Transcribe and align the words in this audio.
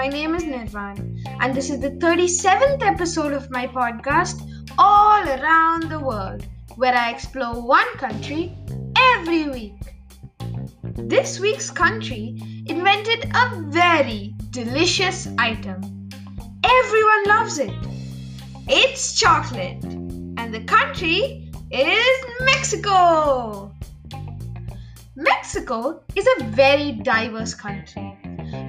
my 0.00 0.08
name 0.08 0.34
is 0.34 0.44
Nirvan, 0.44 1.22
and 1.40 1.54
this 1.54 1.68
is 1.68 1.78
the 1.78 1.90
37th 1.90 2.82
episode 2.82 3.34
of 3.34 3.50
my 3.50 3.66
podcast, 3.66 4.40
All 4.78 5.22
Around 5.28 5.90
the 5.90 5.98
World, 6.00 6.46
where 6.76 6.94
I 6.94 7.10
explore 7.10 7.60
one 7.60 7.90
country 7.98 8.56
every 8.96 9.50
week. 9.50 9.74
This 10.96 11.38
week's 11.38 11.68
country 11.68 12.34
invented 12.66 13.30
a 13.34 13.60
very 13.66 14.34
delicious 14.48 15.28
item. 15.36 16.08
Everyone 16.64 17.24
loves 17.26 17.58
it. 17.58 17.74
It's 18.68 19.20
chocolate, 19.20 19.84
and 19.84 20.54
the 20.54 20.64
country 20.64 21.52
is 21.70 22.24
Mexico. 22.40 23.70
Mexico 25.14 26.02
is 26.16 26.26
a 26.38 26.44
very 26.44 26.92
diverse 26.92 27.52
country. 27.52 28.19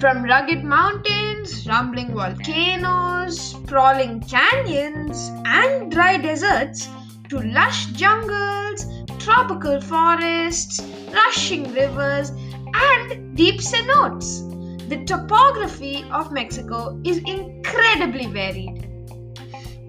From 0.00 0.22
rugged 0.24 0.64
mountains, 0.64 1.66
rumbling 1.66 2.14
volcanoes, 2.14 3.40
sprawling 3.40 4.20
canyons, 4.20 5.30
and 5.44 5.90
dry 5.90 6.18
deserts 6.18 6.88
to 7.28 7.40
lush 7.40 7.86
jungles, 7.86 8.86
tropical 9.18 9.80
forests, 9.80 10.80
rushing 11.12 11.72
rivers, 11.72 12.30
and 12.74 13.36
deep 13.36 13.60
cenotes. 13.60 14.42
The 14.88 15.04
topography 15.04 16.04
of 16.12 16.30
Mexico 16.30 17.00
is 17.04 17.18
incredibly 17.18 18.26
varied. 18.26 18.84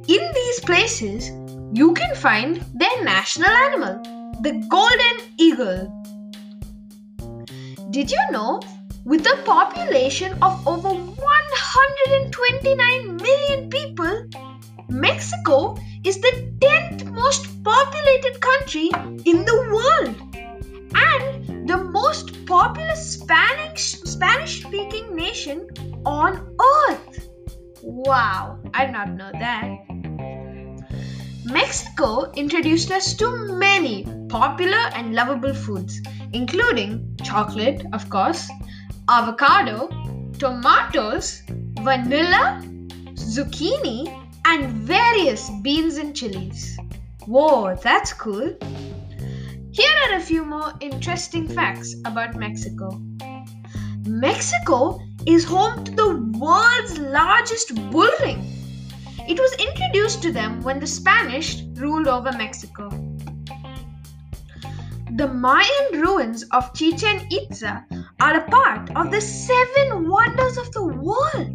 In 0.07 0.31
these 0.33 0.59
places, 0.61 1.29
you 1.73 1.93
can 1.93 2.15
find 2.15 2.63
their 2.73 3.03
national 3.03 3.49
animal, 3.49 4.01
the 4.41 4.65
golden 4.69 5.17
eagle. 5.37 5.93
Did 7.91 8.09
you 8.09 8.19
know? 8.31 8.61
With 9.07 9.23
a 9.25 9.41
population 9.45 10.37
of 10.41 10.67
over 10.67 10.89
129 10.89 13.15
million 13.15 13.69
people, 13.69 14.27
Mexico 14.89 15.77
is 16.03 16.19
the 16.19 16.51
10th 16.59 17.05
most 17.13 17.63
populated 17.63 18.41
country 18.41 18.89
in 19.23 19.45
the 19.45 19.69
world 19.71 20.13
and 20.93 21.69
the 21.69 21.77
most 21.77 22.45
populous 22.45 23.13
Spanish 23.13 24.01
speaking 24.63 25.15
nation 25.15 25.69
on 26.05 26.53
earth. 26.89 27.29
Wow, 27.81 28.59
I 28.73 28.87
did 28.87 28.91
not 28.91 29.13
know 29.13 29.31
that. 29.31 29.85
Mexico 31.45 32.29
introduced 32.33 32.91
us 32.91 33.13
to 33.13 33.29
many 33.57 34.05
popular 34.27 34.91
and 34.93 35.15
lovable 35.15 35.53
foods, 35.53 36.01
including 36.33 37.15
chocolate, 37.23 37.85
of 37.93 38.09
course, 38.09 38.49
avocado, 39.09 39.89
tomatoes, 40.37 41.41
vanilla, 41.81 42.61
zucchini, 43.13 44.07
and 44.45 44.71
various 44.73 45.49
beans 45.61 45.95
and 45.97 46.15
chilies. 46.15 46.77
Whoa, 47.25 47.75
that's 47.75 48.11
cool. 48.11 48.53
Here 49.71 49.93
are 50.05 50.17
a 50.17 50.21
few 50.21 50.43
more 50.43 50.73
interesting 50.81 51.47
facts 51.47 51.95
about 52.05 52.35
Mexico. 52.35 53.01
Mexico 54.05 54.99
is 55.25 55.45
home 55.45 55.83
to 55.85 55.91
the 55.91 56.39
world's 56.39 56.97
largest 56.97 57.75
bull 57.91 58.09
ring. 58.21 58.41
It 59.27 59.39
was 59.39 59.53
introduced 59.53 60.21
to 60.23 60.31
them 60.31 60.61
when 60.63 60.79
the 60.79 60.87
Spanish 60.87 61.63
ruled 61.75 62.07
over 62.07 62.31
Mexico. 62.33 62.89
The 65.15 65.27
Mayan 65.27 66.01
ruins 66.01 66.43
of 66.51 66.73
Chichen 66.73 67.27
Itza 67.31 67.85
are 68.19 68.37
a 68.37 68.49
part 68.49 68.89
of 68.95 69.11
the 69.11 69.21
seven 69.21 70.09
wonders 70.09 70.57
of 70.57 70.71
the 70.71 70.83
world. 70.83 71.53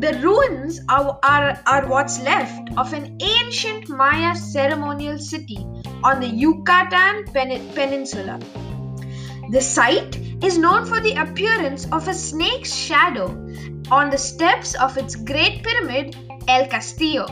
The 0.00 0.18
ruins 0.22 0.80
are, 0.88 1.18
are, 1.22 1.60
are 1.66 1.86
what's 1.88 2.20
left 2.20 2.70
of 2.78 2.92
an 2.92 3.18
ancient 3.20 3.88
Maya 3.88 4.34
ceremonial 4.34 5.18
city 5.18 5.58
on 6.04 6.20
the 6.20 6.28
Yucatan 6.28 7.24
Pen- 7.32 7.68
Peninsula. 7.74 8.38
The 9.50 9.60
site 9.60 10.16
is 10.42 10.56
known 10.56 10.86
for 10.86 11.00
the 11.00 11.14
appearance 11.14 11.86
of 11.90 12.06
a 12.06 12.14
snake's 12.14 12.72
shadow 12.72 13.26
on 13.90 14.10
the 14.10 14.18
steps 14.18 14.74
of 14.76 14.96
its 14.96 15.16
great 15.16 15.64
pyramid, 15.64 16.16
El 16.46 16.66
Castillo, 16.68 17.26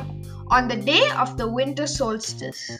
on 0.48 0.68
the 0.68 0.76
day 0.76 1.08
of 1.16 1.36
the 1.36 1.48
winter 1.48 1.86
solstice. 1.86 2.70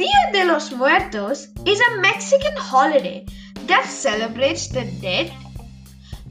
Dia 0.00 0.32
de 0.32 0.46
los 0.46 0.72
Muertos 0.72 1.48
is 1.66 1.78
a 1.78 2.00
Mexican 2.00 2.56
holiday 2.56 3.26
that 3.66 3.84
celebrates 3.84 4.66
the 4.68 4.86
dead. 5.02 5.30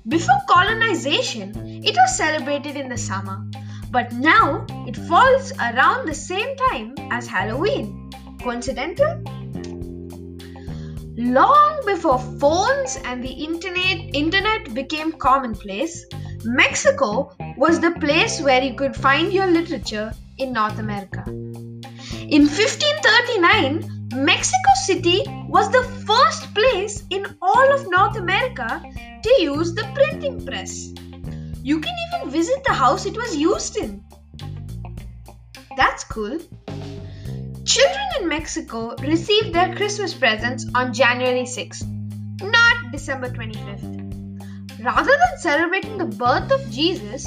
Before 0.08 0.42
colonization, 0.50 1.54
it 1.86 1.96
was 1.96 2.18
celebrated 2.18 2.76
in 2.76 2.90
the 2.90 2.98
summer, 2.98 3.46
but 3.92 4.12
now 4.14 4.66
it 4.88 4.98
falls 4.98 5.52
around 5.60 6.08
the 6.08 6.16
same 6.16 6.56
time 6.72 6.96
as 7.12 7.28
Halloween. 7.28 8.10
Coincidental? 8.42 9.22
Long 11.16 11.80
before 11.86 12.18
phones 12.40 12.98
and 13.06 13.24
the 13.24 13.30
internet, 13.30 14.16
internet 14.16 14.74
became 14.74 15.12
commonplace, 15.12 16.08
Mexico 16.44 17.36
was 17.56 17.80
the 17.80 17.92
place 18.00 18.42
where 18.42 18.64
you 18.64 18.74
could 18.74 18.96
find 18.96 19.32
your 19.32 19.46
literature 19.46 20.12
in 20.40 20.54
North 20.54 20.80
America. 20.80 21.24
In 22.32 22.44
1539, 22.44 24.10
Mexico 24.24 24.72
City 24.86 25.24
was 25.48 25.72
the 25.72 25.82
first 26.06 26.54
place 26.54 27.04
in 27.10 27.26
all 27.42 27.74
of 27.74 27.90
North 27.90 28.18
America 28.18 28.84
to 29.24 29.42
use 29.42 29.74
the 29.74 29.90
printing 29.96 30.46
press. 30.46 30.94
You 31.64 31.80
can 31.80 31.96
even 32.08 32.30
visit 32.30 32.64
the 32.66 32.74
house 32.74 33.08
it 33.08 33.18
was 33.18 33.36
used 33.36 33.78
in. 33.78 34.06
That's 35.76 36.04
cool. 36.04 36.38
Children 37.66 38.08
in 38.22 38.28
Mexico 38.28 38.96
received 38.98 39.52
their 39.52 39.76
Christmas 39.76 40.14
presents 40.14 40.68
on 40.76 40.94
January 40.94 41.46
6th, 41.46 41.82
not 42.44 42.92
December 42.92 43.32
25th. 43.32 44.86
Rather 44.86 45.18
than 45.18 45.40
celebrating 45.40 45.98
the 45.98 46.06
birth 46.06 46.52
of 46.52 46.70
Jesus, 46.70 47.26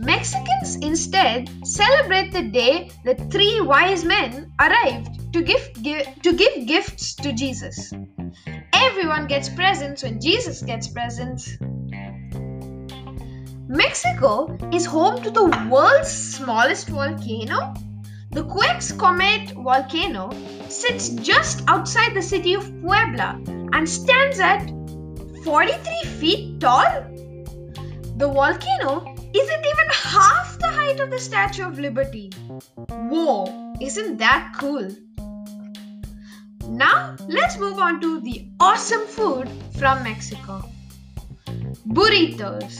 Mexicans 0.00 0.76
instead 0.76 1.50
celebrate 1.62 2.32
the 2.32 2.48
day 2.48 2.90
the 3.04 3.14
three 3.30 3.60
wise 3.60 4.02
men 4.02 4.50
arrived 4.58 5.30
to 5.34 5.42
give, 5.42 5.70
give, 5.82 6.06
to 6.22 6.32
give 6.32 6.66
gifts 6.66 7.14
to 7.16 7.32
Jesus. 7.32 7.92
Everyone 8.72 9.26
gets 9.26 9.50
presents 9.50 10.02
when 10.02 10.18
Jesus 10.18 10.62
gets 10.62 10.88
presents. 10.88 11.58
Mexico 13.68 14.56
is 14.72 14.86
home 14.86 15.22
to 15.22 15.30
the 15.30 15.68
world's 15.70 16.10
smallest 16.10 16.88
volcano. 16.88 17.74
The 18.30 18.44
Cuexcomate 18.44 19.52
volcano 19.52 20.30
sits 20.70 21.10
just 21.10 21.62
outside 21.68 22.14
the 22.14 22.22
city 22.22 22.54
of 22.54 22.64
Puebla 22.80 23.38
and 23.74 23.86
stands 23.86 24.40
at 24.40 24.66
43 25.44 26.10
feet 26.18 26.58
tall. 26.58 27.04
The 28.16 28.28
volcano 28.28 29.19
isn't 29.34 29.66
even 29.66 29.88
half 29.92 30.58
the 30.58 30.68
height 30.68 31.00
of 31.00 31.10
the 31.10 31.18
Statue 31.18 31.66
of 31.66 31.78
Liberty. 31.78 32.30
Whoa, 32.88 33.74
isn't 33.80 34.18
that 34.18 34.54
cool? 34.58 34.88
Now, 36.68 37.16
let's 37.28 37.58
move 37.58 37.78
on 37.78 38.00
to 38.00 38.20
the 38.20 38.48
awesome 38.60 39.06
food 39.06 39.48
from 39.78 40.02
Mexico 40.02 40.68
burritos. 41.88 42.74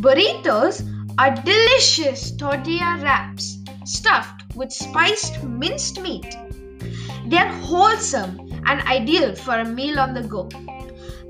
Burritos 0.00 0.82
are 1.18 1.34
delicious 1.42 2.30
tortilla 2.36 2.98
wraps 3.02 3.58
stuffed 3.84 4.54
with 4.54 4.72
spiced 4.72 5.42
minced 5.42 6.00
meat. 6.00 6.36
They're 7.26 7.52
wholesome 7.52 8.62
and 8.66 8.80
ideal 8.82 9.34
for 9.34 9.58
a 9.58 9.64
meal 9.64 9.98
on 9.98 10.14
the 10.14 10.22
go. 10.22 10.48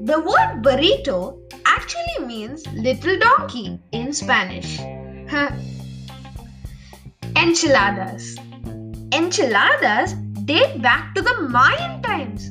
The 0.01 0.21
word 0.21 0.63
burrito 0.63 1.41
actually 1.65 2.08
means 2.27 2.67
little 2.69 3.19
donkey 3.19 3.79
in 3.93 4.13
Spanish. 4.13 4.79
Enchiladas. 7.37 8.37
Enchiladas 9.13 10.15
date 10.45 10.81
back 10.83 11.15
to 11.15 11.23
the 11.23 11.43
Mayan 11.43 12.03
times 12.03 12.51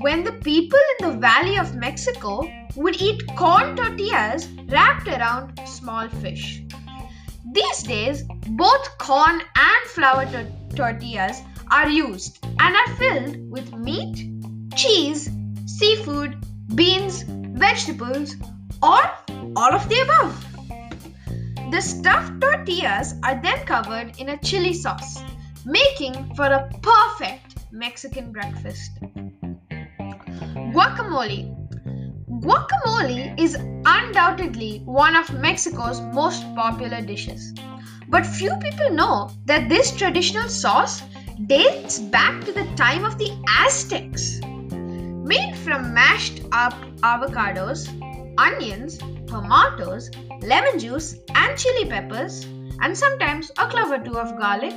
when 0.00 0.24
the 0.24 0.32
people 0.32 0.78
in 0.98 1.10
the 1.10 1.18
Valley 1.18 1.58
of 1.58 1.74
Mexico 1.74 2.50
would 2.76 3.00
eat 3.00 3.22
corn 3.36 3.76
tortillas 3.76 4.48
wrapped 4.68 5.08
around 5.08 5.60
small 5.66 6.08
fish. 6.08 6.62
These 7.52 7.82
days, 7.82 8.24
both 8.50 8.98
corn 8.98 9.42
and 9.56 9.86
flour 9.86 10.24
tor- 10.26 10.46
tortillas 10.74 11.42
are 11.70 11.88
used 11.88 12.38
and 12.44 12.76
are 12.76 12.94
filled 12.96 13.50
with 13.50 13.74
meat, 13.74 14.30
cheese, 14.76 15.28
seafood, 15.66 16.36
beans, 16.74 17.24
vegetables, 17.26 18.36
or 18.82 19.00
all 19.56 19.74
of 19.74 19.88
the 19.88 20.00
above. 20.00 20.46
The 21.70 21.80
stuffed 21.80 22.40
tortillas 22.40 23.14
are 23.22 23.40
then 23.42 23.64
covered 23.66 24.18
in 24.18 24.30
a 24.30 24.38
chili 24.38 24.74
sauce, 24.74 25.22
making 25.64 26.34
for 26.34 26.46
a 26.46 26.68
perfect 26.82 27.56
Mexican 27.72 28.32
breakfast. 28.32 28.92
Guacamole. 30.72 31.56
Guacamole 32.40 33.38
is 33.38 33.54
undoubtedly 33.84 34.82
one 34.84 35.14
of 35.14 35.32
Mexico's 35.34 36.00
most 36.00 36.42
popular 36.54 37.00
dishes. 37.02 37.54
But 38.08 38.26
few 38.26 38.56
people 38.56 38.90
know 38.90 39.30
that 39.44 39.68
this 39.68 39.92
traditional 39.96 40.48
sauce 40.48 41.02
dates 41.46 41.98
back 41.98 42.44
to 42.44 42.52
the 42.52 42.66
time 42.74 43.04
of 43.04 43.18
the 43.18 43.30
Aztecs. 43.60 44.40
Made 44.42 45.56
from 45.58 45.94
mashed 45.94 46.42
up 46.50 46.74
avocados, 47.02 47.88
onions, 48.40 48.98
tomatoes, 49.26 50.10
lemon 50.40 50.78
juice, 50.78 51.16
and 51.34 51.58
chili 51.58 51.88
peppers, 51.88 52.44
and 52.80 52.96
sometimes 52.96 53.50
a 53.58 53.68
clove 53.68 53.92
or 53.92 54.02
two 54.02 54.16
of 54.16 54.38
garlic. 54.38 54.72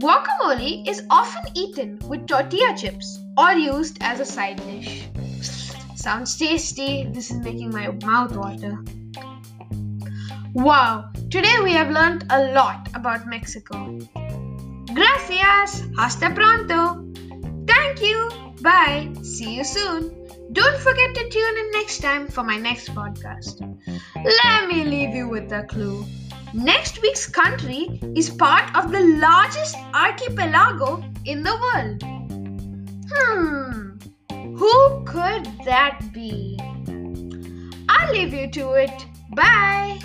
Guacamole 0.00 0.88
is 0.88 1.02
often 1.10 1.44
eaten 1.54 1.98
with 2.08 2.26
tortilla 2.26 2.74
chips 2.76 3.18
or 3.36 3.52
used 3.52 3.98
as 4.00 4.20
a 4.20 4.24
side 4.24 4.56
dish. 4.56 5.06
Sounds 5.94 6.36
tasty. 6.36 7.06
This 7.12 7.30
is 7.30 7.38
making 7.38 7.70
my 7.70 7.88
mouth 8.04 8.36
water. 8.36 8.78
Wow, 10.54 11.10
today 11.30 11.56
we 11.62 11.72
have 11.72 11.90
learned 11.90 12.24
a 12.30 12.52
lot 12.52 12.88
about 12.94 13.26
Mexico. 13.26 13.98
Gracias. 14.94 15.82
Hasta 15.96 16.30
pronto. 16.30 17.04
Thank 17.66 18.00
you. 18.00 18.30
Bye. 18.62 19.12
See 19.22 19.56
you 19.56 19.64
soon. 19.64 20.25
Don't 20.52 20.78
forget 20.78 21.14
to 21.14 21.28
tune 21.28 21.58
in 21.58 21.70
next 21.72 21.98
time 21.98 22.28
for 22.28 22.44
my 22.44 22.56
next 22.56 22.94
podcast. 22.94 23.60
Let 24.14 24.68
me 24.68 24.84
leave 24.84 25.14
you 25.14 25.28
with 25.28 25.50
a 25.52 25.64
clue. 25.64 26.04
Next 26.54 27.02
week's 27.02 27.26
country 27.26 28.00
is 28.14 28.30
part 28.30 28.74
of 28.76 28.92
the 28.92 29.00
largest 29.20 29.76
archipelago 29.92 31.04
in 31.24 31.42
the 31.42 31.56
world. 31.64 32.02
Hmm, 33.12 33.98
who 34.56 35.04
could 35.04 35.44
that 35.64 36.00
be? 36.12 36.58
I'll 37.88 38.12
leave 38.12 38.32
you 38.32 38.50
to 38.52 38.72
it. 38.74 39.06
Bye. 39.34 39.98